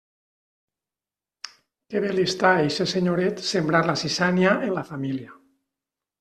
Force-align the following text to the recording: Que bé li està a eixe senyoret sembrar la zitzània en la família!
Que 1.93 2.01
bé 2.05 2.13
li 2.13 2.23
està 2.31 2.47
a 2.53 2.63
eixe 2.69 2.89
senyoret 2.93 3.45
sembrar 3.51 3.83
la 3.91 3.97
zitzània 4.05 4.57
en 4.71 4.75
la 4.81 4.87
família! 4.91 5.39